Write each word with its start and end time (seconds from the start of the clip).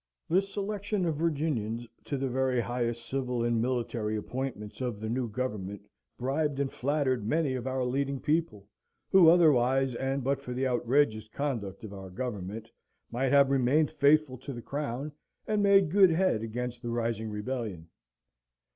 The 0.27 0.41
selection 0.41 1.05
of 1.05 1.15
Virginians 1.17 1.85
to 2.05 2.17
the 2.17 2.27
very 2.27 2.59
highest 2.59 3.05
civil 3.05 3.43
and 3.43 3.61
military 3.61 4.15
appointments 4.15 4.81
of 4.81 4.99
the 4.99 5.09
new 5.11 5.29
government 5.29 5.85
bribed 6.17 6.59
and 6.59 6.71
flattered 6.71 7.23
many 7.23 7.53
of 7.53 7.67
our 7.67 7.85
leading 7.85 8.19
people, 8.19 8.67
who, 9.11 9.29
otherwise, 9.29 9.93
and 9.93 10.23
but 10.23 10.41
for 10.41 10.55
the 10.55 10.65
outrageous 10.65 11.27
conduct 11.29 11.83
of 11.83 11.93
our 11.93 12.09
government, 12.09 12.71
might 13.11 13.31
have 13.31 13.51
remained 13.51 13.91
faithful 13.91 14.39
to 14.39 14.53
the 14.53 14.61
Crown, 14.63 15.11
and 15.45 15.61
made 15.61 15.91
good 15.91 16.09
head 16.09 16.41
against 16.41 16.81
the 16.81 16.89
rising 16.89 17.29
rebellion. 17.29 17.87